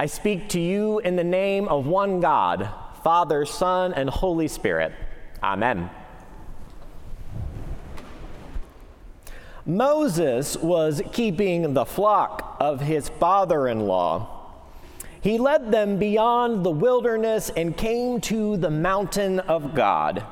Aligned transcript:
I 0.00 0.06
speak 0.06 0.48
to 0.50 0.60
you 0.60 1.00
in 1.00 1.16
the 1.16 1.24
name 1.24 1.66
of 1.66 1.86
one 1.86 2.20
God, 2.20 2.68
Father, 3.02 3.44
Son, 3.44 3.92
and 3.92 4.08
Holy 4.08 4.46
Spirit. 4.46 4.92
Amen. 5.42 5.90
Moses 9.66 10.56
was 10.56 11.02
keeping 11.12 11.74
the 11.74 11.84
flock 11.84 12.56
of 12.60 12.80
his 12.80 13.08
father 13.08 13.66
in 13.66 13.80
law. 13.80 14.52
He 15.20 15.36
led 15.36 15.72
them 15.72 15.98
beyond 15.98 16.64
the 16.64 16.70
wilderness 16.70 17.50
and 17.56 17.76
came 17.76 18.20
to 18.22 18.56
the 18.56 18.70
mountain 18.70 19.40
of 19.40 19.74
God. 19.74 20.24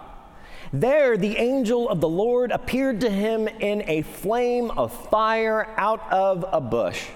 There, 0.73 1.16
the 1.16 1.38
angel 1.38 1.88
of 1.88 2.01
the 2.01 2.09
Lord 2.09 2.52
appeared 2.52 3.01
to 3.01 3.10
him 3.10 3.48
in 3.48 3.83
a 3.88 4.02
flame 4.02 4.70
of 4.70 4.92
fire 5.10 5.74
out 5.77 6.09
of 6.12 6.45
a 6.52 6.60
bush. 6.60 7.09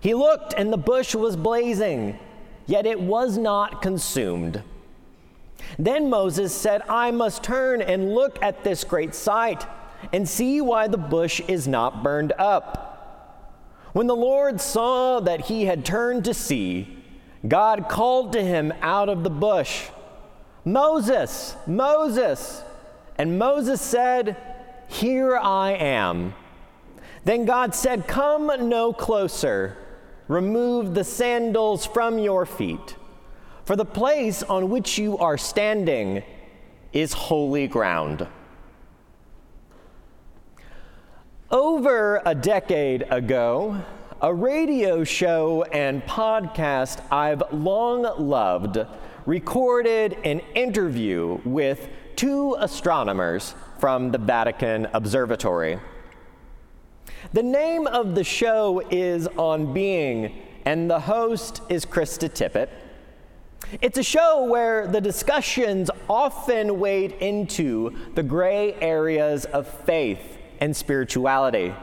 He 0.00 0.14
looked, 0.14 0.54
and 0.54 0.72
the 0.72 0.78
bush 0.78 1.14
was 1.14 1.36
blazing, 1.36 2.18
yet 2.66 2.86
it 2.86 3.00
was 3.00 3.36
not 3.36 3.82
consumed. 3.82 4.62
Then 5.78 6.10
Moses 6.10 6.54
said, 6.54 6.82
I 6.88 7.10
must 7.10 7.42
turn 7.42 7.82
and 7.82 8.14
look 8.14 8.42
at 8.42 8.64
this 8.64 8.82
great 8.84 9.14
sight 9.14 9.66
and 10.12 10.28
see 10.28 10.60
why 10.60 10.88
the 10.88 10.98
bush 10.98 11.40
is 11.46 11.68
not 11.68 12.02
burned 12.02 12.32
up. 12.38 12.86
When 13.92 14.06
the 14.06 14.16
Lord 14.16 14.60
saw 14.60 15.20
that 15.20 15.42
he 15.42 15.66
had 15.66 15.84
turned 15.84 16.24
to 16.24 16.34
see, 16.34 16.96
God 17.46 17.88
called 17.88 18.32
to 18.32 18.42
him 18.42 18.72
out 18.80 19.08
of 19.08 19.22
the 19.22 19.30
bush, 19.30 19.88
Moses, 20.64 21.56
Moses. 21.66 22.62
And 23.16 23.38
Moses 23.38 23.80
said, 23.80 24.36
Here 24.88 25.36
I 25.36 25.72
am. 25.72 26.34
Then 27.24 27.44
God 27.44 27.74
said, 27.74 28.06
Come 28.06 28.50
no 28.68 28.92
closer. 28.92 29.76
Remove 30.30 30.94
the 30.94 31.02
sandals 31.02 31.84
from 31.84 32.16
your 32.16 32.46
feet, 32.46 32.94
for 33.64 33.74
the 33.74 33.84
place 33.84 34.44
on 34.44 34.70
which 34.70 34.96
you 34.96 35.18
are 35.18 35.36
standing 35.36 36.22
is 36.92 37.12
holy 37.12 37.66
ground. 37.66 38.28
Over 41.50 42.22
a 42.24 42.32
decade 42.32 43.08
ago, 43.10 43.82
a 44.22 44.32
radio 44.32 45.02
show 45.02 45.64
and 45.64 46.00
podcast 46.04 47.02
I've 47.10 47.42
long 47.52 48.02
loved 48.16 48.78
recorded 49.26 50.16
an 50.22 50.42
interview 50.54 51.40
with 51.44 51.88
two 52.14 52.54
astronomers 52.60 53.56
from 53.80 54.12
the 54.12 54.18
Vatican 54.18 54.86
Observatory. 54.92 55.80
The 57.32 57.42
name 57.42 57.86
of 57.86 58.14
the 58.14 58.24
show 58.24 58.80
is 58.90 59.28
On 59.36 59.72
Being, 59.72 60.42
and 60.64 60.90
the 60.90 60.98
host 60.98 61.60
is 61.68 61.84
Krista 61.84 62.28
Tippett. 62.28 62.68
It's 63.80 63.98
a 63.98 64.02
show 64.02 64.44
where 64.46 64.88
the 64.88 65.00
discussions 65.00 65.90
often 66.08 66.80
wade 66.80 67.12
into 67.20 67.94
the 68.14 68.22
gray 68.22 68.74
areas 68.80 69.44
of 69.44 69.68
faith 69.68 70.38
and 70.60 70.74
spirituality. 70.74 71.74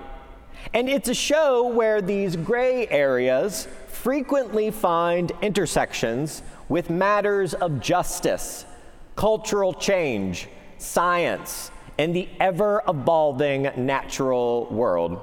And 0.73 0.89
it's 0.89 1.07
a 1.07 1.13
show 1.13 1.67
where 1.67 2.01
these 2.01 2.35
gray 2.35 2.87
areas 2.87 3.67
frequently 3.87 4.71
find 4.71 5.31
intersections 5.41 6.41
with 6.67 6.89
matters 6.89 7.53
of 7.53 7.79
justice, 7.79 8.65
cultural 9.15 9.73
change, 9.73 10.49
science, 10.77 11.71
and 11.97 12.15
the 12.15 12.27
ever 12.39 12.81
evolving 12.87 13.71
natural 13.75 14.67
world. 14.71 15.19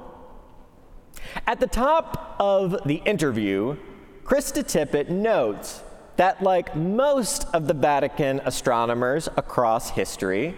At 1.47 1.59
the 1.59 1.67
top 1.67 2.35
of 2.39 2.77
the 2.85 3.01
interview, 3.05 3.77
Krista 4.23 4.63
Tippett 4.63 5.09
notes 5.09 5.83
that, 6.17 6.41
like 6.41 6.75
most 6.75 7.45
of 7.53 7.67
the 7.67 7.73
Vatican 7.73 8.41
astronomers 8.45 9.27
across 9.35 9.91
history, 9.91 10.55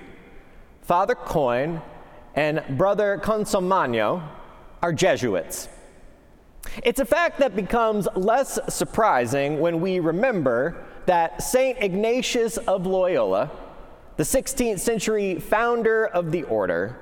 Father 0.82 1.16
Coyne 1.16 1.82
and 2.36 2.64
Brother 2.78 3.20
Consolmagno 3.22 4.24
are 4.82 4.94
Jesuits. 4.94 5.68
It's 6.84 7.00
a 7.00 7.06
fact 7.06 7.40
that 7.40 7.56
becomes 7.56 8.08
less 8.16 8.60
surprising 8.70 9.60
when 9.60 9.82
we 9.82 10.00
remember 10.00 10.86
that 11.06 11.42
St. 11.42 11.78
Ignatius 11.82 12.58
of 12.58 12.86
Loyola, 12.86 13.50
the 14.18 14.24
16th 14.24 14.80
century 14.80 15.40
founder 15.40 16.06
of 16.06 16.32
the 16.32 16.44
order, 16.44 16.98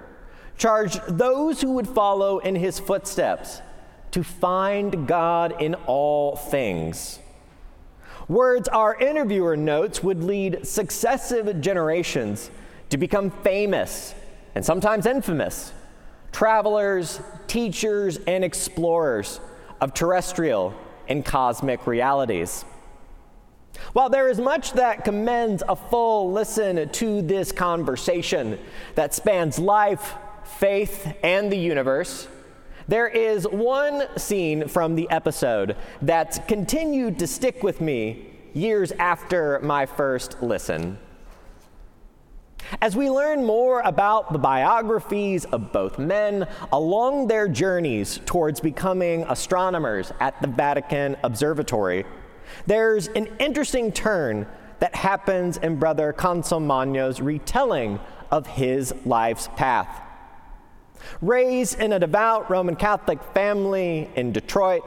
charged 0.57 1.01
those 1.07 1.61
who 1.61 1.71
would 1.71 1.87
follow 1.87 2.39
in 2.39 2.55
his 2.55 2.79
footsteps 2.79 3.61
to 4.11 4.23
find 4.23 5.07
God 5.07 5.61
in 5.61 5.75
all 5.75 6.35
things. 6.35 7.19
Words 8.27 8.67
our 8.69 8.95
interviewer 8.95 9.57
notes 9.57 10.01
would 10.01 10.23
lead 10.23 10.65
successive 10.65 11.61
generations 11.61 12.49
to 12.89 12.97
become 12.97 13.29
famous 13.29 14.15
and 14.55 14.63
sometimes 14.63 15.05
infamous 15.05 15.73
travelers, 16.31 17.21
teachers, 17.47 18.17
and 18.27 18.43
explorers 18.43 19.39
of 19.79 19.93
terrestrial 19.93 20.73
and 21.07 21.23
cosmic 21.23 21.87
realities. 21.87 22.65
While 23.93 24.09
there 24.09 24.29
is 24.29 24.39
much 24.39 24.73
that 24.73 25.03
commends 25.03 25.63
a 25.67 25.75
full 25.75 26.31
listen 26.31 26.89
to 26.89 27.21
this 27.21 27.51
conversation 27.51 28.59
that 28.95 29.13
spans 29.13 29.59
life, 29.59 30.15
faith, 30.43 31.13
and 31.23 31.51
the 31.51 31.57
universe, 31.57 32.27
there 32.87 33.07
is 33.07 33.47
one 33.47 34.03
scene 34.17 34.67
from 34.67 34.95
the 34.95 35.09
episode 35.09 35.75
that's 36.01 36.39
continued 36.47 37.17
to 37.19 37.27
stick 37.27 37.63
with 37.63 37.81
me 37.81 38.27
years 38.53 38.91
after 38.93 39.59
my 39.63 39.85
first 39.85 40.41
listen. 40.41 40.97
As 42.81 42.95
we 42.95 43.09
learn 43.09 43.43
more 43.43 43.81
about 43.81 44.33
the 44.33 44.39
biographies 44.39 45.45
of 45.45 45.71
both 45.71 45.99
men 45.99 46.47
along 46.71 47.27
their 47.27 47.47
journeys 47.47 48.19
towards 48.25 48.59
becoming 48.59 49.23
astronomers 49.23 50.11
at 50.19 50.39
the 50.41 50.47
Vatican 50.47 51.15
Observatory, 51.23 52.05
there's 52.65 53.07
an 53.09 53.27
interesting 53.39 53.91
turn 53.91 54.47
that 54.79 54.95
happens 54.95 55.57
in 55.57 55.77
Brother 55.77 56.13
Consolmagno's 56.13 57.21
retelling 57.21 57.99
of 58.31 58.47
his 58.47 58.93
life's 59.05 59.47
path. 59.55 60.01
Raised 61.21 61.79
in 61.79 61.93
a 61.93 61.99
devout 61.99 62.49
Roman 62.49 62.75
Catholic 62.75 63.21
family 63.33 64.09
in 64.15 64.31
Detroit, 64.31 64.83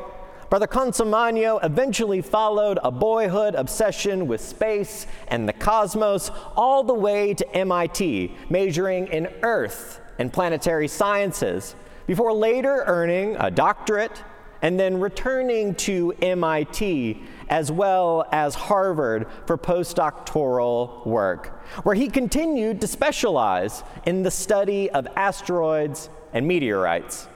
Brother 0.51 0.67
Consolmagno 0.67 1.63
eventually 1.63 2.23
followed 2.23 2.79
a 2.83 2.91
boyhood 2.91 3.55
obsession 3.55 4.27
with 4.27 4.41
space 4.41 5.07
and 5.29 5.47
the 5.47 5.53
cosmos 5.53 6.31
all 6.57 6.83
the 6.83 6.95
way 6.95 7.35
to 7.35 7.55
MIT, 7.55 8.35
majoring 8.49 9.09
in 9.09 9.29
Earth 9.43 10.01
and 10.19 10.33
planetary 10.33 10.89
sciences, 10.89 11.75
before 12.07 12.33
later 12.33 12.83
earning 12.87 13.37
a 13.39 13.51
doctorate 13.51 14.23
and 14.63 14.81
then 14.81 14.99
returning 14.99 15.75
to 15.75 16.13
MIT 16.23 17.23
as 17.49 17.73
well 17.73 18.27
as 18.33 18.55
Harvard 18.55 19.27
for 19.47 19.57
postdoctoral 19.57 21.07
work, 21.07 21.63
where 21.85 21.95
he 21.95 22.09
continued 22.09 22.81
to 22.81 22.87
specialize 22.87 23.83
in 24.07 24.23
the 24.23 24.31
study 24.31 24.91
of 24.91 25.07
asteroids 25.17 26.11
and 26.33 26.47
meteorites. 26.47 27.29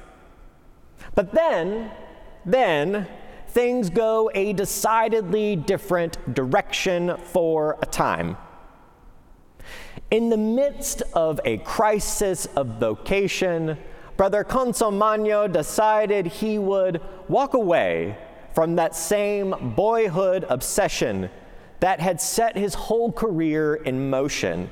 But 1.15 1.33
then, 1.33 1.91
then 2.45 3.09
things 3.49 3.91
go 3.91 4.31
a 4.35 4.53
decidedly 4.53 5.57
different 5.57 6.35
direction 6.35 7.17
for 7.19 7.79
a 7.83 7.87
time. 7.87 8.37
In 10.11 10.29
the 10.29 10.37
midst 10.37 11.03
of 11.15 11.41
a 11.45 11.59
crisis 11.59 12.47
of 12.57 12.79
vocation, 12.79 13.79
Brother 14.17 14.45
Consolmagno 14.45 15.51
decided 15.51 16.27
he 16.27 16.59
would 16.59 17.01
walk 17.29 17.55
away 17.55 18.19
from 18.55 18.77
that 18.77 18.95
same 18.95 19.55
boyhood 19.75 20.45
obsession 20.49 21.31
that 21.81 22.01
had 22.01 22.21
set 22.21 22.57
his 22.57 22.75
whole 22.75 23.11
career 23.11 23.75
in 23.75 24.09
motion, 24.09 24.71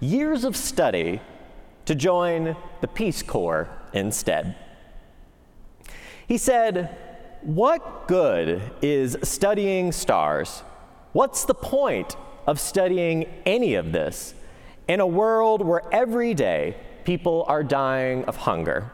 years 0.00 0.44
of 0.44 0.56
study, 0.56 1.20
to 1.84 1.94
join 1.94 2.56
the 2.80 2.88
Peace 2.88 3.22
Corps 3.22 3.68
instead. 3.92 4.56
He 6.26 6.38
said, 6.38 6.96
What 7.42 8.08
good 8.08 8.62
is 8.80 9.16
studying 9.22 9.92
stars? 9.92 10.62
What's 11.12 11.44
the 11.44 11.54
point 11.54 12.16
of 12.46 12.58
studying 12.60 13.24
any 13.46 13.74
of 13.74 13.92
this 13.92 14.34
in 14.88 15.00
a 15.00 15.06
world 15.06 15.62
where 15.62 15.82
every 15.92 16.34
day 16.34 16.76
people 17.04 17.44
are 17.48 17.62
dying 17.62 18.24
of 18.24 18.36
hunger? 18.36 18.90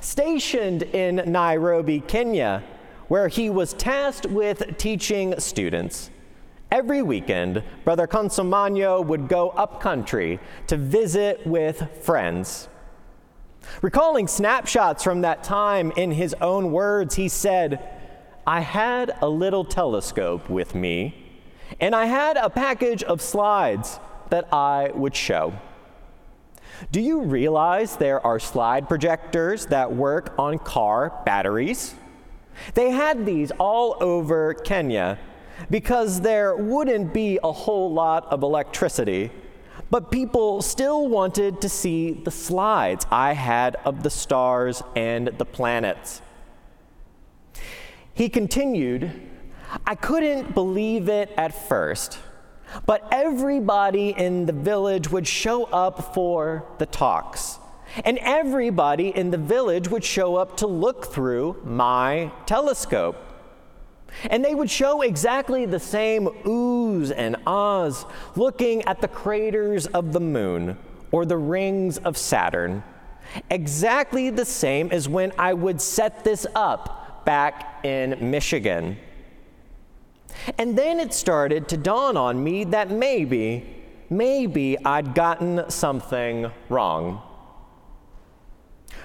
Stationed 0.00 0.82
in 0.82 1.16
Nairobi, 1.26 2.00
Kenya, 2.00 2.62
where 3.08 3.28
he 3.28 3.50
was 3.50 3.72
tasked 3.74 4.26
with 4.26 4.76
teaching 4.78 5.38
students, 5.38 6.10
Every 6.70 7.00
weekend, 7.00 7.62
Brother 7.84 8.08
Consolmagno 8.08 9.04
would 9.06 9.28
go 9.28 9.50
up 9.50 9.80
country 9.80 10.40
to 10.66 10.76
visit 10.76 11.46
with 11.46 12.02
friends. 12.02 12.68
Recalling 13.82 14.26
snapshots 14.26 15.04
from 15.04 15.20
that 15.20 15.44
time 15.44 15.92
in 15.96 16.10
his 16.10 16.34
own 16.40 16.72
words, 16.72 17.14
he 17.14 17.28
said, 17.28 17.88
I 18.46 18.60
had 18.60 19.16
a 19.22 19.28
little 19.28 19.64
telescope 19.64 20.50
with 20.50 20.74
me, 20.74 21.14
and 21.80 21.94
I 21.94 22.06
had 22.06 22.36
a 22.36 22.50
package 22.50 23.02
of 23.04 23.20
slides 23.20 24.00
that 24.30 24.52
I 24.52 24.90
would 24.92 25.14
show. 25.14 25.52
Do 26.92 27.00
you 27.00 27.22
realize 27.22 27.96
there 27.96 28.24
are 28.26 28.38
slide 28.38 28.88
projectors 28.88 29.66
that 29.66 29.92
work 29.92 30.34
on 30.38 30.58
car 30.58 31.22
batteries? 31.24 31.94
They 32.74 32.90
had 32.90 33.26
these 33.26 33.50
all 33.52 33.96
over 34.00 34.54
Kenya 34.54 35.18
because 35.70 36.20
there 36.20 36.56
wouldn't 36.56 37.12
be 37.12 37.38
a 37.42 37.52
whole 37.52 37.92
lot 37.92 38.26
of 38.26 38.42
electricity, 38.42 39.30
but 39.90 40.10
people 40.10 40.62
still 40.62 41.08
wanted 41.08 41.60
to 41.60 41.68
see 41.68 42.12
the 42.12 42.30
slides 42.30 43.06
I 43.10 43.32
had 43.32 43.76
of 43.84 44.02
the 44.02 44.10
stars 44.10 44.82
and 44.94 45.28
the 45.38 45.44
planets. 45.44 46.22
He 48.14 48.28
continued, 48.28 49.10
I 49.86 49.94
couldn't 49.94 50.54
believe 50.54 51.08
it 51.08 51.30
at 51.36 51.68
first, 51.68 52.18
but 52.84 53.06
everybody 53.10 54.10
in 54.10 54.46
the 54.46 54.52
village 54.52 55.10
would 55.10 55.26
show 55.26 55.64
up 55.64 56.14
for 56.14 56.64
the 56.78 56.86
talks. 56.86 57.58
And 58.04 58.18
everybody 58.18 59.08
in 59.08 59.30
the 59.30 59.38
village 59.38 59.88
would 59.88 60.04
show 60.04 60.36
up 60.36 60.56
to 60.58 60.66
look 60.66 61.06
through 61.06 61.60
my 61.64 62.30
telescope. 62.44 63.16
And 64.24 64.44
they 64.44 64.54
would 64.54 64.70
show 64.70 65.02
exactly 65.02 65.66
the 65.66 65.80
same 65.80 66.26
oohs 66.44 67.12
and 67.14 67.36
ahs, 67.46 68.04
looking 68.34 68.82
at 68.82 69.00
the 69.00 69.08
craters 69.08 69.86
of 69.86 70.12
the 70.12 70.20
moon 70.20 70.78
or 71.10 71.26
the 71.26 71.36
rings 71.36 71.98
of 71.98 72.16
Saturn. 72.16 72.82
Exactly 73.50 74.30
the 74.30 74.44
same 74.44 74.90
as 74.90 75.08
when 75.08 75.32
I 75.38 75.54
would 75.54 75.80
set 75.80 76.24
this 76.24 76.46
up 76.54 77.24
back 77.24 77.84
in 77.84 78.30
Michigan. 78.30 78.96
And 80.58 80.76
then 80.78 81.00
it 81.00 81.12
started 81.12 81.68
to 81.68 81.76
dawn 81.76 82.16
on 82.16 82.42
me 82.42 82.64
that 82.64 82.90
maybe, 82.90 83.66
maybe 84.10 84.76
I'd 84.84 85.14
gotten 85.14 85.68
something 85.70 86.50
wrong. 86.68 87.22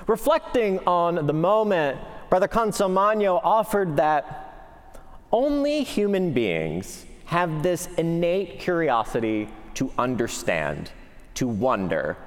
Reflecting 0.07 0.79
on 0.88 1.27
the 1.27 1.33
moment, 1.33 1.99
Brother 2.29 2.47
Consolmagno 2.47 3.39
offered 3.43 3.97
that 3.97 4.47
only 5.31 5.83
human 5.83 6.33
beings 6.33 7.05
have 7.25 7.63
this 7.63 7.88
innate 7.97 8.59
curiosity 8.59 9.47
to 9.75 9.91
understand, 9.97 10.91
to 11.35 11.47
wonder. 11.47 12.17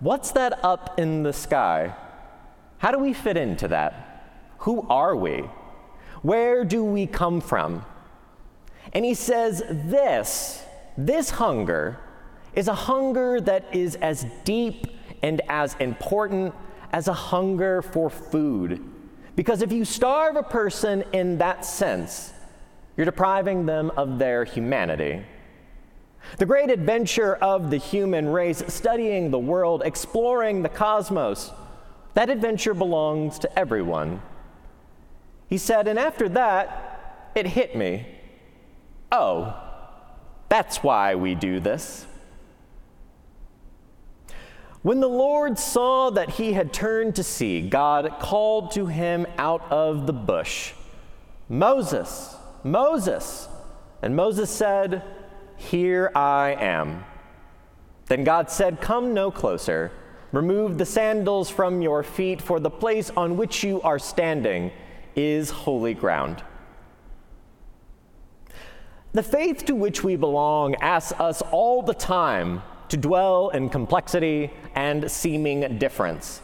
What's 0.00 0.32
that 0.32 0.64
up 0.64 0.98
in 0.98 1.22
the 1.22 1.32
sky? 1.32 1.94
How 2.78 2.90
do 2.90 2.98
we 2.98 3.12
fit 3.12 3.36
into 3.36 3.68
that? 3.68 4.52
Who 4.58 4.86
are 4.88 5.14
we? 5.14 5.44
Where 6.22 6.64
do 6.64 6.84
we 6.84 7.06
come 7.06 7.40
from? 7.40 7.84
And 8.96 9.04
he 9.04 9.12
says, 9.12 9.62
This, 9.68 10.64
this 10.96 11.28
hunger 11.28 11.98
is 12.54 12.66
a 12.66 12.74
hunger 12.74 13.42
that 13.42 13.66
is 13.74 13.96
as 13.96 14.24
deep 14.44 14.86
and 15.22 15.42
as 15.50 15.76
important 15.80 16.54
as 16.94 17.06
a 17.06 17.12
hunger 17.12 17.82
for 17.82 18.08
food. 18.08 18.82
Because 19.34 19.60
if 19.60 19.70
you 19.70 19.84
starve 19.84 20.36
a 20.36 20.42
person 20.42 21.04
in 21.12 21.36
that 21.36 21.66
sense, 21.66 22.32
you're 22.96 23.04
depriving 23.04 23.66
them 23.66 23.92
of 23.98 24.18
their 24.18 24.46
humanity. 24.46 25.22
The 26.38 26.46
great 26.46 26.70
adventure 26.70 27.34
of 27.34 27.70
the 27.70 27.76
human 27.76 28.30
race, 28.30 28.62
studying 28.66 29.30
the 29.30 29.38
world, 29.38 29.82
exploring 29.84 30.62
the 30.62 30.70
cosmos, 30.70 31.50
that 32.14 32.30
adventure 32.30 32.72
belongs 32.72 33.38
to 33.40 33.58
everyone. 33.58 34.22
He 35.50 35.58
said, 35.58 35.86
and 35.86 35.98
after 35.98 36.30
that, 36.30 37.32
it 37.34 37.46
hit 37.46 37.76
me. 37.76 38.15
Oh, 39.10 39.54
that's 40.48 40.82
why 40.82 41.14
we 41.14 41.34
do 41.34 41.60
this. 41.60 42.06
When 44.82 45.00
the 45.00 45.08
Lord 45.08 45.58
saw 45.58 46.10
that 46.10 46.30
he 46.30 46.52
had 46.52 46.72
turned 46.72 47.16
to 47.16 47.24
see, 47.24 47.60
God 47.60 48.20
called 48.20 48.70
to 48.72 48.86
him 48.86 49.26
out 49.36 49.62
of 49.70 50.06
the 50.06 50.12
bush, 50.12 50.74
Moses, 51.48 52.36
Moses. 52.62 53.48
And 54.02 54.14
Moses 54.14 54.50
said, 54.50 55.02
Here 55.56 56.12
I 56.14 56.56
am. 56.60 57.04
Then 58.06 58.22
God 58.22 58.50
said, 58.50 58.80
Come 58.80 59.14
no 59.14 59.30
closer. 59.30 59.90
Remove 60.32 60.78
the 60.78 60.86
sandals 60.86 61.48
from 61.50 61.82
your 61.82 62.02
feet, 62.02 62.42
for 62.42 62.60
the 62.60 62.70
place 62.70 63.10
on 63.16 63.36
which 63.36 63.64
you 63.64 63.80
are 63.82 63.98
standing 63.98 64.70
is 65.14 65.50
holy 65.50 65.94
ground. 65.94 66.42
The 69.12 69.22
faith 69.22 69.64
to 69.66 69.74
which 69.74 70.04
we 70.04 70.16
belong 70.16 70.74
asks 70.76 71.18
us 71.18 71.42
all 71.42 71.82
the 71.82 71.94
time 71.94 72.62
to 72.88 72.96
dwell 72.96 73.48
in 73.50 73.68
complexity 73.68 74.50
and 74.74 75.10
seeming 75.10 75.78
difference. 75.78 76.40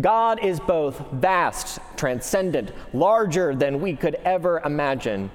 God 0.00 0.44
is 0.44 0.60
both 0.60 1.02
vast, 1.12 1.80
transcendent, 1.96 2.72
larger 2.92 3.54
than 3.54 3.80
we 3.80 3.96
could 3.96 4.16
ever 4.16 4.60
imagine. 4.64 5.30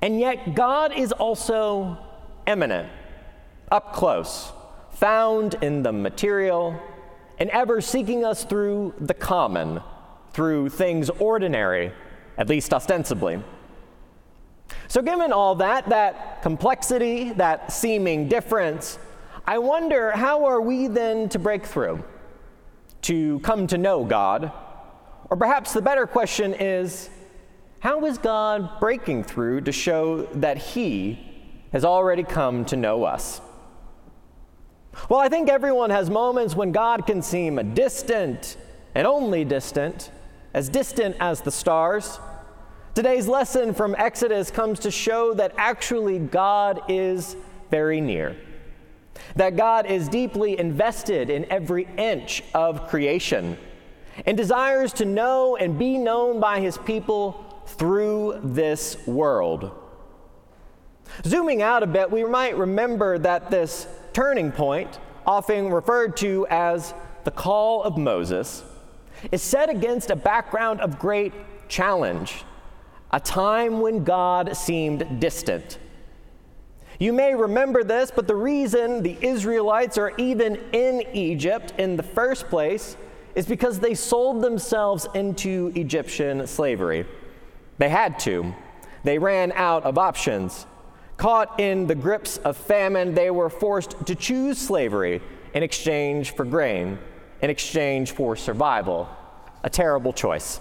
And 0.00 0.18
yet, 0.18 0.54
God 0.54 0.96
is 0.96 1.12
also 1.12 1.98
immanent, 2.46 2.88
up 3.70 3.92
close, 3.92 4.52
found 4.92 5.54
in 5.62 5.82
the 5.82 5.92
material, 5.92 6.80
and 7.38 7.50
ever 7.50 7.80
seeking 7.80 8.24
us 8.24 8.44
through 8.44 8.94
the 9.00 9.14
common, 9.14 9.80
through 10.32 10.70
things 10.70 11.10
ordinary, 11.10 11.92
at 12.38 12.48
least 12.48 12.72
ostensibly. 12.72 13.42
So, 14.88 15.02
given 15.02 15.32
all 15.32 15.54
that, 15.56 15.88
that 15.88 16.42
complexity, 16.42 17.32
that 17.32 17.72
seeming 17.72 18.28
difference, 18.28 18.98
I 19.46 19.58
wonder 19.58 20.12
how 20.12 20.44
are 20.44 20.60
we 20.60 20.86
then 20.86 21.28
to 21.30 21.38
break 21.38 21.64
through, 21.64 22.04
to 23.02 23.40
come 23.40 23.66
to 23.68 23.78
know 23.78 24.04
God? 24.04 24.52
Or 25.30 25.36
perhaps 25.36 25.72
the 25.72 25.82
better 25.82 26.06
question 26.06 26.54
is 26.54 27.10
how 27.80 28.04
is 28.04 28.18
God 28.18 28.78
breaking 28.78 29.24
through 29.24 29.62
to 29.62 29.72
show 29.72 30.22
that 30.34 30.58
He 30.58 31.18
has 31.72 31.84
already 31.84 32.22
come 32.22 32.64
to 32.66 32.76
know 32.76 33.02
us? 33.02 33.40
Well, 35.08 35.18
I 35.18 35.28
think 35.28 35.48
everyone 35.48 35.90
has 35.90 36.10
moments 36.10 36.54
when 36.54 36.70
God 36.70 37.06
can 37.06 37.22
seem 37.22 37.74
distant 37.74 38.56
and 38.94 39.06
only 39.06 39.44
distant, 39.44 40.10
as 40.54 40.68
distant 40.68 41.16
as 41.18 41.40
the 41.40 41.50
stars. 41.50 42.20
Today's 42.94 43.26
lesson 43.26 43.72
from 43.72 43.94
Exodus 43.96 44.50
comes 44.50 44.78
to 44.80 44.90
show 44.90 45.32
that 45.34 45.54
actually 45.56 46.18
God 46.18 46.82
is 46.88 47.36
very 47.70 48.02
near, 48.02 48.36
that 49.34 49.56
God 49.56 49.86
is 49.86 50.10
deeply 50.10 50.58
invested 50.58 51.30
in 51.30 51.50
every 51.50 51.88
inch 51.96 52.42
of 52.52 52.88
creation 52.88 53.56
and 54.26 54.36
desires 54.36 54.92
to 54.94 55.06
know 55.06 55.56
and 55.56 55.78
be 55.78 55.96
known 55.96 56.38
by 56.38 56.60
his 56.60 56.76
people 56.76 57.64
through 57.66 58.38
this 58.44 58.98
world. 59.06 59.70
Zooming 61.24 61.62
out 61.62 61.82
a 61.82 61.86
bit, 61.86 62.10
we 62.10 62.24
might 62.24 62.58
remember 62.58 63.16
that 63.16 63.50
this 63.50 63.86
turning 64.12 64.52
point, 64.52 65.00
often 65.24 65.70
referred 65.70 66.14
to 66.18 66.46
as 66.50 66.92
the 67.24 67.30
call 67.30 67.84
of 67.84 67.96
Moses, 67.96 68.62
is 69.30 69.40
set 69.40 69.70
against 69.70 70.10
a 70.10 70.16
background 70.16 70.82
of 70.82 70.98
great 70.98 71.32
challenge, 71.70 72.44
a 73.12 73.20
time 73.20 73.80
when 73.80 74.04
God 74.04 74.56
seemed 74.56 75.20
distant. 75.20 75.78
You 76.98 77.12
may 77.12 77.34
remember 77.34 77.82
this, 77.84 78.10
but 78.10 78.26
the 78.26 78.36
reason 78.36 79.02
the 79.02 79.16
Israelites 79.20 79.98
are 79.98 80.12
even 80.18 80.56
in 80.72 81.02
Egypt 81.12 81.74
in 81.78 81.96
the 81.96 82.02
first 82.02 82.48
place 82.48 82.96
is 83.34 83.46
because 83.46 83.80
they 83.80 83.94
sold 83.94 84.42
themselves 84.42 85.06
into 85.14 85.72
Egyptian 85.74 86.46
slavery. 86.46 87.06
They 87.78 87.88
had 87.88 88.18
to. 88.20 88.54
They 89.04 89.18
ran 89.18 89.52
out 89.52 89.84
of 89.84 89.98
options. 89.98 90.66
Caught 91.16 91.58
in 91.60 91.86
the 91.86 91.94
grips 91.94 92.36
of 92.38 92.56
famine, 92.56 93.14
they 93.14 93.30
were 93.30 93.50
forced 93.50 94.06
to 94.06 94.14
choose 94.14 94.58
slavery 94.58 95.20
in 95.54 95.62
exchange 95.62 96.34
for 96.34 96.44
grain 96.44 96.98
in 97.42 97.50
exchange 97.50 98.12
for 98.12 98.36
survival. 98.36 99.08
A 99.64 99.70
terrible 99.70 100.12
choice. 100.12 100.60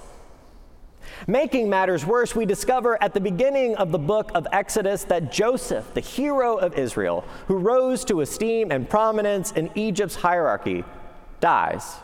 Making 1.28 1.70
matters 1.70 2.06
worse, 2.06 2.36
we 2.36 2.46
discover 2.46 3.02
at 3.02 3.14
the 3.14 3.20
beginning 3.20 3.76
of 3.76 3.92
the 3.92 4.00
book 4.00 4.32
of 4.34 4.48
Exodus 4.52 5.04
that 5.06 5.32
Joseph, 5.32 5.94
the 5.94 6.02
hero 6.02 6.58
of 6.58 6.78
Israel, 6.78 7.24
who 7.48 7.58
rose 7.58 8.06
to 8.06 8.22
esteem 8.22 8.72
and 8.72 8.90
prominence 8.90 9.52
in 9.52 9.70
Egypt's 9.76 10.16
hierarchy, 10.16 10.84
dies. 11.40 11.96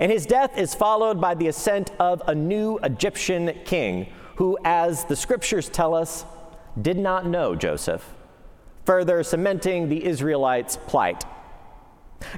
And 0.00 0.12
his 0.12 0.26
death 0.26 0.56
is 0.58 0.74
followed 0.74 1.20
by 1.20 1.34
the 1.34 1.48
ascent 1.48 1.90
of 1.98 2.22
a 2.26 2.34
new 2.34 2.78
Egyptian 2.82 3.54
king 3.64 4.12
who, 4.36 4.58
as 4.64 5.04
the 5.04 5.16
scriptures 5.16 5.68
tell 5.68 5.94
us, 5.94 6.24
did 6.80 6.98
not 6.98 7.26
know 7.26 7.54
Joseph, 7.54 8.14
further 8.84 9.22
cementing 9.22 9.88
the 9.88 10.04
Israelites' 10.04 10.76
plight 10.86 11.24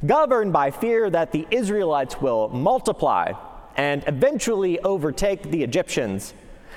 governed 0.04 0.52
by 0.52 0.70
fear 0.70 1.10
that 1.10 1.32
the 1.32 1.46
Israelites 1.50 2.20
will 2.20 2.48
multiply 2.48 3.32
and 3.76 4.04
eventually 4.06 4.78
overtake 4.80 5.50
the 5.50 5.62
Egyptians. 5.62 6.34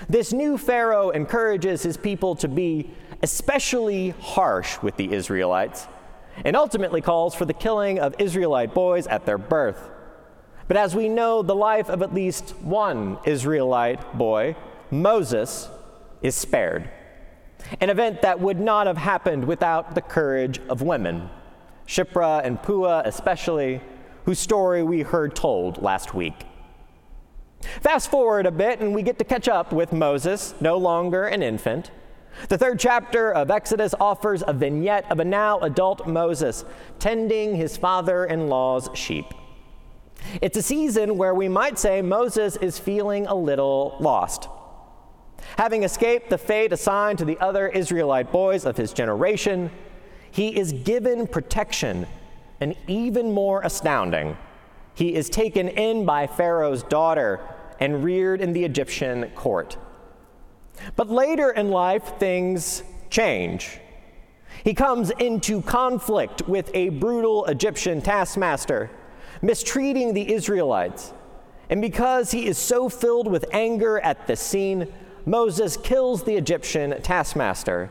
This 0.10 0.34
new 0.34 0.58
Pharaoh 0.58 1.12
encourages 1.12 1.84
his 1.84 1.98
people 1.98 2.36
to 2.36 2.48
be 2.48 2.92
especially 3.22 4.10
harsh 4.20 4.82
with 4.82 4.98
the 4.98 5.14
Israelites 5.14 5.88
and 6.44 6.56
ultimately 6.56 7.02
calls 7.02 7.36
for 7.36 7.46
the 7.46 7.54
killing 7.54 8.00
of 8.00 8.16
Israelite 8.20 8.74
boys 8.74 9.08
at 9.08 9.26
their 9.26 9.38
birth. 9.38 9.90
But 10.68 10.78
as 10.78 10.96
we 10.96 11.10
know, 11.10 11.42
the 11.42 11.56
life 11.56 11.90
of 11.90 12.02
at 12.02 12.14
least 12.14 12.52
one 12.62 13.18
Israelite 13.26 14.18
boy, 14.18 14.56
Moses, 14.90 15.70
is 16.22 16.36
spared. 16.36 16.90
An 17.80 17.90
event 17.90 18.22
that 18.22 18.40
would 18.40 18.60
not 18.60 18.88
have 18.88 18.98
happened 18.98 19.46
without 19.46 19.96
the 19.96 20.02
courage 20.02 20.60
of 20.70 20.82
women, 20.82 21.30
Shiphrah 21.88 22.44
and 22.44 22.62
Puah 22.62 23.04
especially, 23.06 23.82
whose 24.26 24.40
story 24.40 24.84
we 24.84 25.02
heard 25.02 25.36
told 25.36 25.82
last 25.82 26.14
week. 26.14 26.46
Fast 27.82 28.12
forward 28.12 28.46
a 28.46 28.52
bit, 28.52 28.80
and 28.80 28.94
we 28.94 29.02
get 29.02 29.18
to 29.20 29.26
catch 29.26 29.48
up 29.48 29.72
with 29.74 29.94
Moses, 29.94 30.54
no 30.60 30.78
longer 30.78 31.26
an 31.26 31.44
infant. 31.44 31.92
The 32.50 32.58
third 32.58 32.80
chapter 32.80 33.32
of 33.32 33.52
Exodus 33.52 33.94
offers 34.00 34.44
a 34.46 34.54
vignette 34.54 35.10
of 35.12 35.20
a 35.20 35.26
now 35.26 35.60
adult 35.60 36.08
Moses 36.08 36.66
tending 37.00 37.56
his 37.56 37.78
father 37.78 38.26
in 38.26 38.48
law's 38.48 38.90
sheep. 38.94 39.34
It's 40.42 40.58
a 40.58 40.62
season 40.62 41.18
where 41.18 41.34
we 41.34 41.48
might 41.48 41.78
say 41.78 42.02
Moses 42.02 42.56
is 42.58 42.80
feeling 42.80 43.28
a 43.28 43.36
little 43.36 43.98
lost. 44.00 44.48
Having 45.58 45.84
escaped 45.84 46.30
the 46.30 46.38
fate 46.38 46.74
assigned 46.74 47.20
to 47.20 47.26
the 47.26 47.38
other 47.40 47.68
Israelite 47.68 48.32
boys 48.32 48.66
of 48.66 48.78
his 48.78 48.94
generation, 48.94 49.70
he 50.32 50.58
is 50.58 50.72
given 50.72 51.28
protection, 51.28 52.08
and 52.60 52.76
even 52.88 53.32
more 53.32 53.62
astounding, 53.62 54.38
he 54.96 55.14
is 55.14 55.30
taken 55.30 55.68
in 55.68 56.06
by 56.06 56.28
Pharaoh's 56.28 56.84
daughter 56.84 57.40
and 57.80 58.04
reared 58.04 58.42
in 58.42 58.54
the 58.54 58.64
Egyptian 58.64 59.30
court. 59.36 59.78
But 60.96 61.10
later 61.10 61.52
in 61.52 61.70
life, 61.70 62.18
things 62.20 62.84
change. 63.10 63.80
He 64.64 64.74
comes 64.74 65.12
into 65.12 65.62
conflict 65.62 66.48
with 66.48 66.70
a 66.74 66.90
brutal 66.90 67.46
Egyptian 67.46 68.02
taskmaster, 68.02 68.90
mistreating 69.42 70.14
the 70.14 70.34
Israelites. 70.34 71.14
And 71.70 71.82
because 71.82 72.32
he 72.32 72.46
is 72.46 72.58
so 72.58 72.90
filled 72.90 73.28
with 73.28 73.46
anger 73.52 74.00
at 74.00 74.28
the 74.28 74.36
scene, 74.36 74.92
Moses 75.26 75.78
kills 75.78 76.24
the 76.24 76.36
Egyptian 76.36 77.02
taskmaster. 77.02 77.90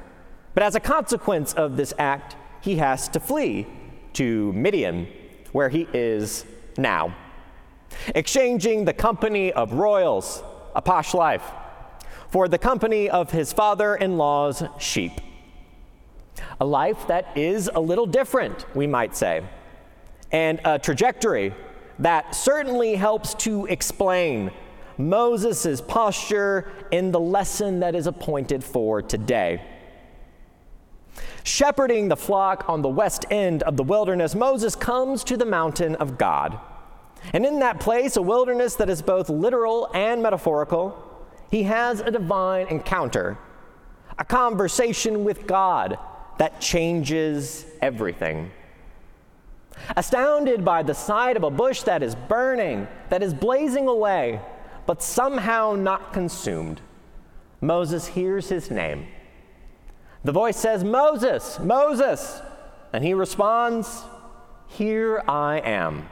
But 0.55 0.63
as 0.63 0.75
a 0.75 0.81
consequence 0.81 1.53
of 1.55 1.77
this 1.77 1.95
act, 1.99 2.37
he 2.61 2.77
has 2.77 3.09
to 3.09 3.21
flee 3.21 3.67
to 4.15 4.53
Midian, 4.53 5.09
where 5.53 5.69
he 5.69 5.89
is 5.93 6.45
now, 6.77 7.15
exchanging 8.15 8.85
the 8.85 8.93
company 8.93 9.53
of 9.53 9.73
royals, 9.73 10.43
a 10.75 10.83
posh 10.83 11.15
life, 11.15 11.45
for 12.31 12.49
the 12.49 12.59
company 12.59 13.11
of 13.11 13.31
his 13.31 13.53
father 13.53 13.95
in 13.95 14.17
law's 14.17 14.63
sheep. 14.79 15.13
A 16.61 16.65
life 16.65 17.07
that 17.09 17.37
is 17.37 17.71
a 17.75 17.81
little 17.81 18.07
different, 18.07 18.65
we 18.75 18.87
might 18.87 19.17
say, 19.17 19.43
and 20.31 20.61
a 20.65 20.79
trajectory 20.79 21.55
that 21.99 22.35
certainly 22.35 22.95
helps 22.95 23.35
to 23.35 23.67
explain 23.67 24.51
Moses' 24.99 25.81
posture 25.81 26.73
in 26.91 27.13
the 27.13 27.21
lesson 27.21 27.81
that 27.81 27.95
is 27.95 28.07
appointed 28.07 28.65
for 28.65 29.03
today. 29.03 29.63
Shepherding 31.45 32.09
the 32.09 32.17
flock 32.17 32.65
on 32.69 32.83
the 32.83 32.89
west 32.89 33.27
end 33.31 33.63
of 33.65 33.77
the 33.77 33.83
wilderness, 33.83 34.35
Moses 34.35 34.77
comes 34.77 35.25
to 35.25 35.37
the 35.37 35.45
mountain 35.45 35.97
of 35.97 36.17
God. 36.17 36.59
And 37.33 37.47
in 37.47 37.61
that 37.61 37.81
place, 37.81 38.17
a 38.17 38.23
wilderness 38.23 38.75
that 38.77 38.91
is 38.91 39.03
both 39.03 39.29
literal 39.29 39.91
and 39.95 40.23
metaphorical, 40.23 40.97
he 41.51 41.65
has 41.65 42.01
a 42.01 42.11
divine 42.11 42.67
encounter, 42.69 43.39
a 44.19 44.25
conversation 44.25 45.25
with 45.25 45.47
God 45.47 45.99
that 46.39 46.61
changes 46.61 47.67
everything. 47.81 48.51
Astounded 49.97 50.65
by 50.65 50.83
the 50.83 50.95
sight 50.95 51.37
of 51.37 51.43
a 51.43 51.51
bush 51.51 51.83
that 51.83 52.03
is 52.03 52.15
burning, 52.15 52.89
that 53.11 53.23
is 53.23 53.35
blazing 53.35 53.89
away, 53.89 54.41
but 54.87 55.03
somehow 55.03 55.75
not 55.75 56.13
consumed, 56.13 56.81
Moses 57.61 58.09
hears 58.09 58.49
his 58.49 58.71
name. 58.71 59.07
The 60.25 60.33
voice 60.33 60.57
says, 60.57 60.85
Moses, 60.85 61.59
Moses. 61.61 62.41
And 62.93 63.05
he 63.05 63.15
responds, 63.15 64.03
Here 64.69 65.23
I 65.27 65.59
am. 65.61 66.09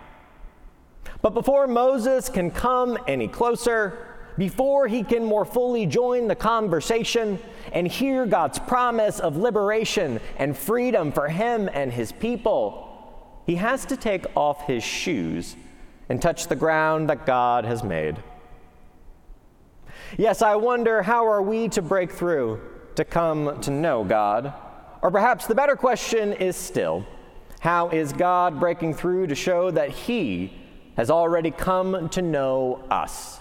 But 1.23 1.35
before 1.35 1.67
Moses 1.67 2.29
can 2.29 2.51
come 2.51 2.97
any 3.07 3.29
closer, 3.29 4.07
before 4.39 4.89
he 4.89 5.03
can 5.03 5.25
more 5.25 5.45
fully 5.45 5.85
join 5.85 6.27
the 6.27 6.35
conversation 6.35 7.39
and 7.73 7.87
hear 7.87 8.25
God's 8.25 8.59
promise 8.59 9.21
of 9.21 9.37
liberation 9.37 10.21
and 10.39 10.57
freedom 10.57 11.13
for 11.13 11.29
him 11.29 11.69
and 11.73 11.93
his 11.93 12.13
people, 12.13 13.43
he 13.47 13.57
has 13.57 13.85
to 13.87 13.97
take 13.97 14.25
off 14.35 14.67
his 14.67 14.83
shoes 14.83 15.57
and 16.09 16.23
touch 16.23 16.49
the 16.49 16.57
ground 16.57 17.11
that 17.11 17.27
God 17.27 17.65
has 17.65 17.85
made. 17.85 18.17
Yes, 20.17 20.43
I 20.43 20.57
wonder 20.57 21.03
how 21.03 21.27
are 21.27 21.43
we 21.43 21.69
to 21.69 21.83
break 21.83 22.11
through 22.11 22.61
to 22.97 23.05
come 23.05 23.61
to 23.61 23.71
know 23.71 24.05
God? 24.05 24.53
Or 25.03 25.11
perhaps 25.11 25.47
the 25.47 25.55
better 25.55 25.77
question 25.77 26.33
is 26.33 26.57
still 26.57 27.07
how 27.61 27.91
is 27.91 28.13
God 28.13 28.59
breaking 28.59 28.95
through 28.95 29.27
to 29.27 29.35
show 29.35 29.71
that 29.71 29.91
He 29.91 30.53
has 31.01 31.11
already 31.11 31.51
come 31.51 32.11
to 32.11 32.21
know 32.21 32.85
us? 32.91 33.41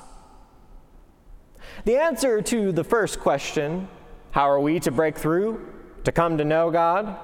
The 1.84 1.98
answer 1.98 2.42
to 2.42 2.72
the 2.72 2.86
first 2.86 3.20
question, 3.20 3.90
how 4.32 4.50
are 4.50 4.62
we 4.62 4.80
to 4.80 4.92
break 4.92 5.18
through 5.18 5.68
to 6.06 6.14
come 6.14 6.38
to 6.38 6.46
know 6.46 6.72
God? 6.72 7.20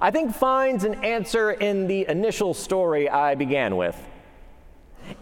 I 0.00 0.10
think 0.10 0.34
finds 0.34 0.84
an 0.84 0.94
answer 1.04 1.50
in 1.50 1.88
the 1.88 2.08
initial 2.08 2.54
story 2.54 3.10
I 3.10 3.34
began 3.34 3.76
with. 3.76 4.02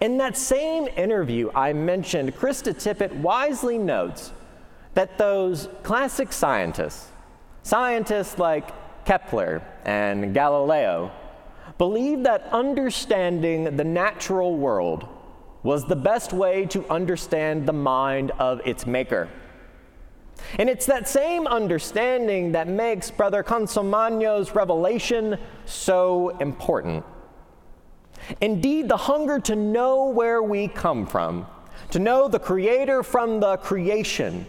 In 0.01 0.19
that 0.19 0.37
same 0.37 0.87
interview 0.87 1.51
I 1.53 1.73
mentioned, 1.73 2.37
Krista 2.37 2.73
Tippett 2.73 3.13
wisely 3.13 3.77
notes 3.77 4.31
that 4.95 5.19
those 5.19 5.69
classic 5.83 6.33
scientists, 6.33 7.09
scientists 7.65 8.39
like 8.39 8.71
Kepler 9.05 9.65
and 9.85 10.33
Galileo, 10.33 11.11
believed 11.79 12.25
that 12.25 12.49
understanding 12.53 13.77
the 13.77 13.85
natural 13.85 14.57
world 14.57 15.09
was 15.63 15.85
the 15.87 15.97
best 15.97 16.33
way 16.33 16.67
to 16.67 16.87
understand 16.91 17.67
the 17.67 17.73
mind 17.73 18.31
of 18.33 18.61
its 18.65 18.87
maker. 18.87 19.29
And 20.59 20.69
it's 20.69 20.87
that 20.87 21.09
same 21.09 21.47
understanding 21.47 22.53
that 22.53 22.69
makes 22.69 23.11
Brother 23.11 23.43
Consolmagno's 23.43 24.55
revelation 24.55 25.39
so 25.65 26.37
important. 26.39 27.05
Indeed, 28.41 28.89
the 28.89 28.97
hunger 28.97 29.39
to 29.41 29.57
know 29.57 30.07
where 30.07 30.43
we 30.43 30.69
come 30.69 31.07
from, 31.07 31.47
to 31.91 31.99
know 31.99 32.29
the 32.29 32.39
Creator 32.39 33.03
from 33.03 33.41
the 33.41 33.57
creation, 33.59 34.47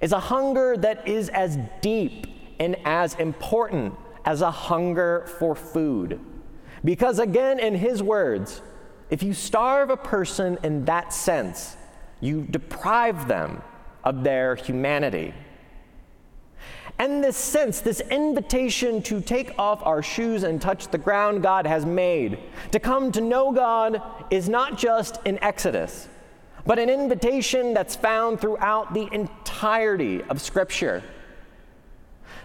is 0.00 0.12
a 0.12 0.20
hunger 0.20 0.76
that 0.78 1.06
is 1.06 1.28
as 1.30 1.58
deep 1.80 2.26
and 2.58 2.76
as 2.84 3.14
important 3.14 3.94
as 4.24 4.40
a 4.40 4.50
hunger 4.50 5.26
for 5.38 5.54
food. 5.54 6.20
Because, 6.84 7.18
again, 7.18 7.58
in 7.58 7.74
his 7.74 8.02
words, 8.02 8.62
if 9.10 9.22
you 9.22 9.32
starve 9.32 9.90
a 9.90 9.96
person 9.96 10.58
in 10.62 10.84
that 10.84 11.12
sense, 11.12 11.76
you 12.20 12.42
deprive 12.42 13.26
them 13.26 13.62
of 14.02 14.22
their 14.22 14.54
humanity. 14.54 15.32
And 16.98 17.24
this 17.24 17.36
sense, 17.36 17.80
this 17.80 18.00
invitation 18.00 19.02
to 19.02 19.20
take 19.20 19.58
off 19.58 19.84
our 19.84 20.02
shoes 20.02 20.42
and 20.42 20.60
touch 20.60 20.88
the 20.88 20.98
ground 20.98 21.42
God 21.42 21.66
has 21.66 21.84
made, 21.84 22.38
to 22.70 22.78
come 22.78 23.10
to 23.12 23.20
know 23.20 23.50
God, 23.50 24.00
is 24.30 24.48
not 24.48 24.78
just 24.78 25.18
in 25.24 25.42
Exodus 25.42 26.08
but 26.66 26.78
an 26.78 26.88
invitation 26.88 27.74
that's 27.74 27.94
found 27.94 28.40
throughout 28.40 28.94
the 28.94 29.08
entirety 29.12 30.22
of 30.24 30.40
Scripture. 30.40 31.02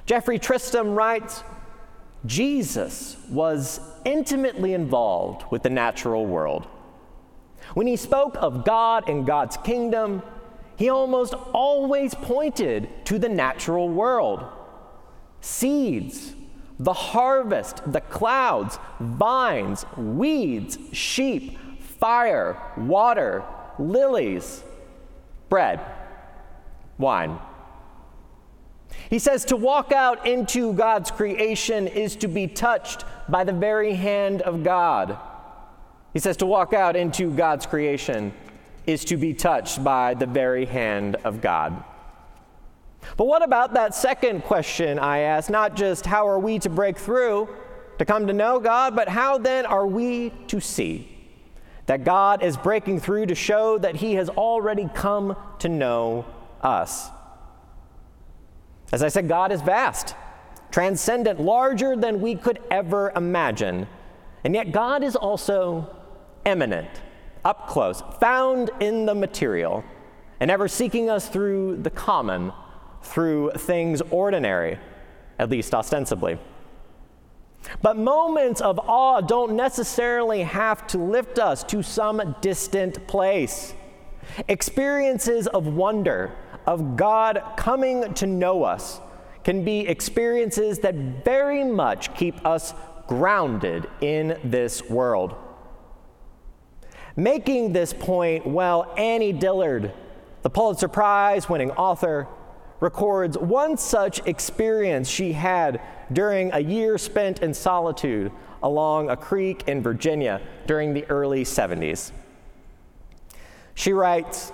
Geoffrey 0.05 0.39
Tristram 0.39 0.93
writes 0.93 1.43
Jesus 2.25 3.17
was 3.29 3.79
intimately 4.03 4.73
involved 4.73 5.45
with 5.51 5.63
the 5.63 5.69
natural 5.69 6.25
world. 6.25 6.67
When 7.73 7.87
he 7.87 7.95
spoke 7.95 8.35
of 8.39 8.65
God 8.65 9.09
and 9.09 9.25
God's 9.25 9.57
kingdom, 9.57 10.21
he 10.75 10.89
almost 10.89 11.33
always 11.53 12.13
pointed 12.13 12.89
to 13.05 13.19
the 13.19 13.29
natural 13.29 13.89
world. 13.89 14.43
Seeds, 15.41 16.33
the 16.79 16.93
harvest, 16.93 17.81
the 17.91 18.01
clouds, 18.01 18.79
vines, 18.99 19.85
weeds, 19.97 20.77
sheep, 20.91 21.57
fire, 21.79 22.61
water, 22.77 23.43
lilies, 23.77 24.63
bread, 25.49 25.79
wine. 26.97 27.39
He 29.09 29.17
says 29.17 29.45
to 29.45 29.57
walk 29.57 29.91
out 29.91 30.27
into 30.27 30.73
God's 30.73 31.09
creation 31.09 31.87
is 31.87 32.15
to 32.17 32.27
be 32.27 32.45
touched 32.47 33.05
by 33.27 33.43
the 33.43 33.53
very 33.53 33.93
hand 33.93 34.43
of 34.43 34.63
God. 34.63 35.17
He 36.13 36.19
says 36.19 36.37
to 36.37 36.45
walk 36.45 36.73
out 36.73 36.95
into 36.95 37.31
God's 37.31 37.65
creation 37.65 38.33
is 38.85 39.05
to 39.05 39.17
be 39.17 39.33
touched 39.33 39.83
by 39.83 40.13
the 40.13 40.27
very 40.27 40.65
hand 40.65 41.15
of 41.23 41.41
God. 41.41 41.83
But 43.17 43.25
what 43.25 43.43
about 43.43 43.73
that 43.73 43.95
second 43.95 44.43
question 44.43 44.99
I 44.99 45.19
asked? 45.19 45.49
Not 45.49 45.75
just 45.75 46.05
how 46.05 46.27
are 46.27 46.39
we 46.39 46.59
to 46.59 46.69
break 46.69 46.97
through 46.97 47.49
to 47.97 48.05
come 48.05 48.27
to 48.27 48.33
know 48.33 48.59
God, 48.59 48.95
but 48.95 49.09
how 49.09 49.37
then 49.37 49.65
are 49.65 49.87
we 49.87 50.31
to 50.47 50.59
see 50.59 51.15
that 51.87 52.03
God 52.03 52.43
is 52.43 52.57
breaking 52.57 52.99
through 52.99 53.25
to 53.27 53.35
show 53.35 53.77
that 53.79 53.95
He 53.95 54.13
has 54.13 54.29
already 54.29 54.87
come 54.93 55.35
to 55.59 55.69
know 55.69 56.25
us? 56.61 57.09
As 58.91 59.03
I 59.03 59.07
said, 59.07 59.27
God 59.27 59.51
is 59.51 59.61
vast, 59.61 60.15
transcendent, 60.71 61.39
larger 61.39 61.95
than 61.95 62.21
we 62.21 62.35
could 62.35 62.59
ever 62.71 63.11
imagine. 63.15 63.87
And 64.43 64.55
yet, 64.55 64.71
God 64.71 65.03
is 65.03 65.15
also 65.15 65.95
immanent, 66.45 66.89
up 67.45 67.67
close, 67.67 68.01
found 68.19 68.71
in 68.79 69.05
the 69.05 69.15
material, 69.15 69.83
and 70.39 70.49
ever 70.49 70.67
seeking 70.67 71.09
us 71.09 71.27
through 71.27 71.77
the 71.77 71.89
common 71.89 72.51
through 73.01 73.51
things 73.51 74.01
ordinary, 74.09 74.77
at 75.37 75.49
least 75.49 75.73
ostensibly. 75.73 76.37
But 77.81 77.97
moments 77.97 78.61
of 78.61 78.79
awe 78.79 79.21
don't 79.21 79.55
necessarily 79.55 80.43
have 80.43 80.87
to 80.87 80.97
lift 80.97 81.39
us 81.39 81.63
to 81.65 81.83
some 81.83 82.35
distant 82.41 83.05
place. 83.07 83.73
Experiences 84.47 85.47
of 85.47 85.67
wonder, 85.67 86.31
of 86.69 86.95
God 86.95 87.41
coming 87.57 88.13
to 88.13 88.27
know 88.27 88.63
us, 88.63 89.01
can 89.43 89.65
be 89.65 89.79
experiences 89.87 90.77
that 90.79 90.93
very 91.25 91.63
much 91.63 92.13
keep 92.13 92.45
us 92.45 92.75
grounded 93.07 93.89
in 94.01 94.39
this 94.43 94.87
world. 94.87 95.33
Making 97.15 97.73
this 97.73 97.91
point, 97.91 98.45
well, 98.45 98.93
Annie 98.99 99.33
Dillard, 99.33 99.93
the 100.43 100.49
Pulitzer 100.51 100.87
Prize 100.87 101.49
winning 101.49 101.71
author, 101.71 102.27
records 102.79 103.35
one 103.35 103.75
such 103.75 104.19
experience 104.27 105.09
she 105.09 105.33
had 105.33 105.81
during 106.13 106.51
a 106.53 106.59
year 106.59 106.99
spent 106.99 107.41
in 107.41 107.51
solitude 107.51 108.31
along 108.61 109.09
a 109.09 109.17
creek 109.17 109.63
in 109.65 109.81
Virginia 109.81 110.39
during 110.67 110.93
the 110.93 111.03
early 111.05 111.43
70s. 111.43 112.11
She 113.73 113.91
writes, 113.91 114.51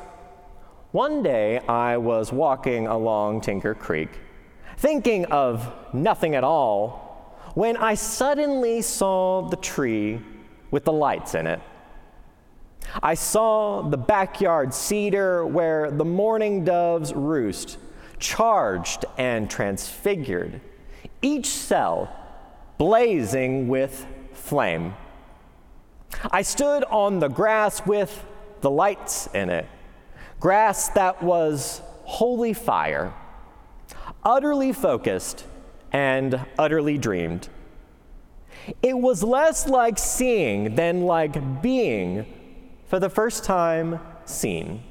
One 0.96 1.24
day 1.24 1.60
I 1.60 1.98
was 1.98 2.32
walking 2.32 2.88
along 2.88 3.42
Tinker 3.42 3.74
Creek, 3.74 4.08
thinking 4.78 5.25
of 5.25 5.70
nothing 5.94 6.36
at 6.36 6.46
all, 6.46 7.38
when 7.54 7.75
I 7.75 7.96
suddenly 7.96 8.82
saw 8.82 9.42
the 9.42 9.58
tree 9.58 10.22
with 10.72 10.86
the 10.86 10.94
lights 10.94 11.36
in 11.36 11.48
it. 11.48 11.60
I 13.04 13.14
saw 13.14 13.82
the 13.82 13.98
backyard 13.98 14.74
cedar 14.74 15.46
where 15.46 15.92
the 15.92 16.06
mourning 16.06 16.64
doves 16.64 17.14
roost 17.14 17.78
charged 18.18 19.04
and 19.18 19.50
transfigured, 19.50 20.62
each 21.22 21.48
cell 21.48 22.10
blazing 22.78 23.68
with 23.68 24.08
flame. 24.32 24.94
I 26.32 26.42
stood 26.42 26.86
on 26.86 27.20
the 27.20 27.28
grass 27.28 27.86
with 27.86 28.25
the 28.62 28.72
lights 28.72 29.28
in 29.34 29.50
it, 29.50 29.66
grass 30.39 30.89
that 30.89 31.22
was 31.24 31.82
holy 32.04 32.54
fire, 32.54 33.13
utterly 34.24 34.74
focused 34.74 35.46
and 35.92 36.46
utterly 36.58 36.98
dreamed. 36.98 37.50
It 38.82 38.98
was 38.98 39.24
less 39.24 39.68
like 39.68 39.98
seeing 39.98 40.75
than 40.75 41.04
like 41.04 41.62
being 41.62 42.25
for 42.88 43.00
the 43.00 43.10
first 43.10 43.44
time 43.44 44.00
seen, 44.25 44.84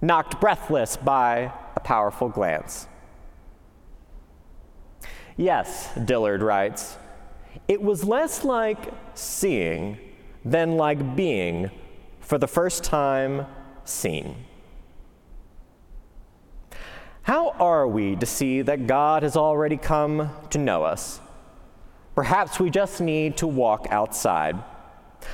knocked 0.00 0.40
breathless 0.40 0.96
by 0.96 1.52
a 1.76 1.80
powerful 1.80 2.28
glance. 2.28 2.86
Yes, 5.36 5.90
Dillard 6.04 6.42
writes, 6.42 6.96
it 7.68 7.80
was 7.80 8.04
less 8.04 8.44
like 8.44 8.92
seeing 9.14 9.98
than 10.44 10.76
like 10.76 11.14
being 11.14 11.70
for 12.20 12.38
the 12.38 12.48
first 12.48 12.84
time 12.84 13.46
seen. 13.84 14.34
How 17.28 17.50
are 17.60 17.86
we 17.86 18.16
to 18.16 18.24
see 18.24 18.62
that 18.62 18.86
God 18.86 19.22
has 19.22 19.36
already 19.36 19.76
come 19.76 20.30
to 20.48 20.56
know 20.56 20.84
us? 20.84 21.20
Perhaps 22.14 22.58
we 22.58 22.70
just 22.70 23.02
need 23.02 23.36
to 23.36 23.46
walk 23.46 23.86
outside. 23.90 24.56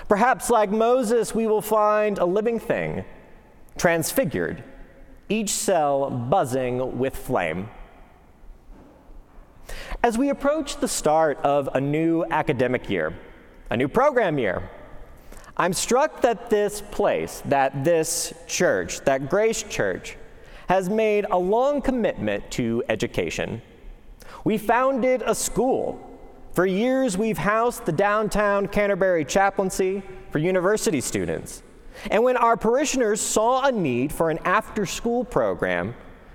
Perhaps, 0.09 0.51
like 0.51 0.73
Moses, 0.73 1.37
we 1.37 1.47
will 1.47 1.63
find 1.63 2.19
a 2.19 2.25
living 2.25 2.59
thing, 2.59 3.05
transfigured 3.79 4.65
each 5.29 5.51
cell 5.51 6.11
buzzing 6.11 6.99
with 6.99 7.15
flame. 7.15 7.69
As 10.03 10.19
we 10.19 10.31
approach 10.31 10.79
the 10.79 10.89
start 10.89 11.39
of 11.45 11.69
a 11.75 11.81
new 11.81 12.25
academic 12.25 12.91
year, 12.91 13.17
a 13.71 13.77
new 13.77 13.87
program 13.87 14.37
year, 14.37 14.69
I'm 15.57 15.73
struck 15.73 16.23
that 16.23 16.51
this 16.51 16.81
place, 16.81 17.41
that 17.45 17.85
this 17.85 18.35
church, 18.49 19.03
that 19.03 19.31
Grace 19.31 19.63
Church, 19.63 20.17
has 20.69 20.89
made 20.89 21.27
a 21.31 21.39
long 21.39 21.81
commitment 21.83 22.51
to 22.53 22.83
education. 22.89 23.61
We 24.45 24.59
founded 24.59 25.23
a 25.25 25.35
school. 25.35 26.11
For 26.53 26.67
years, 26.67 27.19
we've 27.19 27.39
housed 27.39 27.85
the 27.85 27.93
downtown 27.93 28.69
Canterbury 28.69 29.25
chaplaincy 29.25 30.03
for 30.31 30.39
university 30.39 31.01
students. 31.01 31.63
And 32.11 32.23
when 32.23 32.37
our 32.37 32.57
parishioners 32.57 33.21
saw 33.21 33.67
a 33.67 33.73
need 33.73 34.13
for 34.13 34.31
an 34.31 34.39
after 34.45 34.87
school 34.87 35.25
program, 35.25 35.95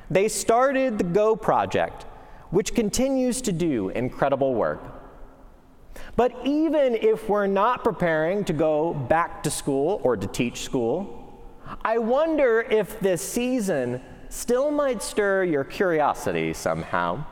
they 0.09 0.27
started 0.27 0.97
the 0.97 1.03
Go 1.03 1.35
Project, 1.35 2.03
which 2.49 2.73
continues 2.73 3.41
to 3.43 3.51
do 3.51 3.89
incredible 3.89 4.55
work. 4.55 4.81
But 6.15 6.33
even 6.45 6.95
if 6.95 7.29
we're 7.29 7.47
not 7.47 7.83
preparing 7.83 8.43
to 8.45 8.53
go 8.53 8.93
back 8.93 9.43
to 9.43 9.51
school 9.51 10.01
or 10.03 10.17
to 10.17 10.27
teach 10.27 10.61
school, 10.61 11.15
I 11.83 11.97
wonder 11.97 12.61
if 12.61 12.99
this 12.99 13.21
season 13.21 14.01
still 14.29 14.71
might 14.71 15.01
stir 15.01 15.43
your 15.43 15.63
curiosity 15.63 16.53
somehow. 16.53 17.25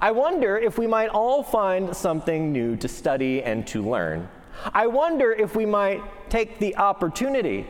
I 0.00 0.10
wonder 0.10 0.56
if 0.56 0.78
we 0.78 0.86
might 0.86 1.08
all 1.08 1.42
find 1.42 1.94
something 1.96 2.52
new 2.52 2.76
to 2.76 2.88
study 2.88 3.42
and 3.42 3.66
to 3.68 3.82
learn. 3.82 4.28
I 4.74 4.86
wonder 4.86 5.32
if 5.32 5.56
we 5.56 5.66
might 5.66 6.02
take 6.30 6.58
the 6.58 6.76
opportunity 6.76 7.66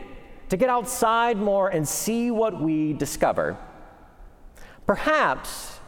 to 0.49 0.57
get 0.57 0.69
outside 0.69 1.37
more 1.37 1.69
and 1.69 1.87
see 1.87 2.31
what 2.31 2.61
we 2.61 2.93
discover. 2.93 3.57
Perhaps, 4.85 5.79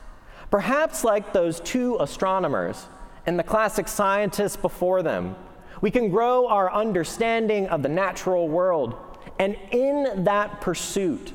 perhaps 0.49 1.03
like 1.03 1.34
those 1.34 1.60
two 1.60 1.97
astronomers 1.99 2.88
and 3.25 3.38
the 3.38 3.43
classic 3.43 3.88
scientists 3.88 4.55
before 4.55 5.03
them, 5.03 5.36
we 5.81 5.91
can 5.91 6.10
grow 6.10 6.47
our 6.47 6.71
understanding 6.73 7.67
of 7.67 7.84
the 7.84 7.89
natural 7.89 8.47
world 8.47 8.95
and 9.39 9.58
in 9.71 10.23
that 10.23 10.62
pursuit 10.62 11.34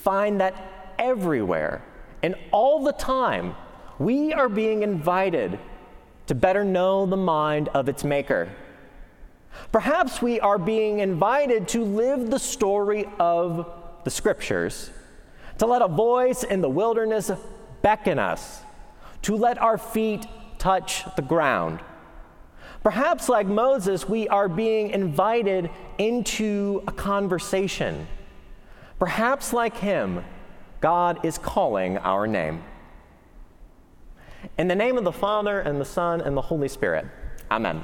find 0.00 0.40
that 0.40 0.94
everywhere 0.98 1.82
and 2.22 2.34
all 2.50 2.82
the 2.82 2.92
time 2.92 3.54
we 3.98 4.32
are 4.32 4.48
being 4.48 4.82
invited 4.82 5.58
to 6.26 6.34
better 6.34 6.64
know 6.64 7.06
the 7.06 7.16
mind 7.16 7.68
of 7.74 7.88
its 7.88 8.04
maker. 8.04 8.48
Perhaps 9.72 10.22
we 10.22 10.40
are 10.40 10.58
being 10.58 11.00
invited 11.00 11.68
to 11.68 11.84
live 11.84 12.30
the 12.30 12.38
story 12.38 13.04
of 13.18 13.70
the 14.04 14.10
scriptures, 14.10 14.90
to 15.58 15.66
let 15.66 15.82
a 15.82 15.88
voice 15.88 16.44
in 16.44 16.60
the 16.60 16.68
wilderness 16.68 17.30
beckon 17.82 18.18
us, 18.18 18.62
to 19.22 19.36
let 19.36 19.58
our 19.58 19.76
feet 19.76 20.26
touch 20.58 21.04
the 21.16 21.22
ground. 21.22 21.80
Perhaps, 22.82 23.28
like 23.28 23.46
Moses, 23.46 24.08
we 24.08 24.28
are 24.28 24.48
being 24.48 24.90
invited 24.90 25.68
into 25.98 26.82
a 26.86 26.92
conversation. 26.92 28.06
Perhaps, 29.00 29.54
like 29.54 29.78
him, 29.78 30.24
God 30.82 31.24
is 31.24 31.38
calling 31.38 31.96
our 31.98 32.26
name. 32.26 32.62
In 34.58 34.68
the 34.68 34.74
name 34.74 34.98
of 34.98 35.04
the 35.04 35.12
Father, 35.12 35.58
and 35.58 35.80
the 35.80 35.86
Son, 35.86 36.20
and 36.20 36.36
the 36.36 36.42
Holy 36.42 36.68
Spirit, 36.68 37.06
Amen. 37.50 37.82